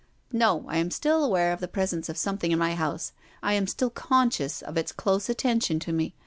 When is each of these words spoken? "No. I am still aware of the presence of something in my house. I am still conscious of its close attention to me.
"No. 0.43 0.65
I 0.67 0.77
am 0.77 0.89
still 0.89 1.23
aware 1.23 1.53
of 1.53 1.59
the 1.59 1.67
presence 1.67 2.09
of 2.09 2.17
something 2.17 2.51
in 2.51 2.57
my 2.57 2.73
house. 2.73 3.11
I 3.43 3.53
am 3.53 3.67
still 3.67 3.91
conscious 3.91 4.63
of 4.63 4.75
its 4.75 4.91
close 4.91 5.29
attention 5.29 5.77
to 5.79 5.93
me. 5.93 6.15